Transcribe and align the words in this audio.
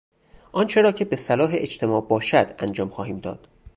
آنچه 0.51 0.81
را 0.81 0.91
که 0.91 1.05
به 1.05 1.15
صلاح 1.15 1.49
اجتماع 1.53 2.01
باشد 2.01 2.55
انجام 2.59 2.89
خواهیم 2.89 3.19
داد. 3.19 3.47